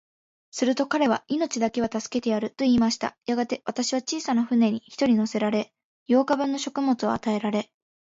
[0.49, 3.15] すると彼は、命だけは助けてやる、と言いました。
[3.27, 5.71] やがて、私は小さな舟に一人乗せられ、
[6.09, 7.69] 八日分の食物を与えられ、